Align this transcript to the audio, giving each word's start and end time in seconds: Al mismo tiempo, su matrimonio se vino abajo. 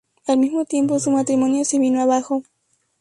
Al 0.25 0.39
mismo 0.39 0.65
tiempo, 0.65 0.97
su 0.99 1.11
matrimonio 1.11 1.63
se 1.63 1.77
vino 1.77 2.01
abajo. 2.01 2.41